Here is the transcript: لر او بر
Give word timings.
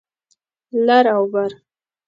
لر 0.85 1.05
او 1.15 1.23
بر 1.33 1.51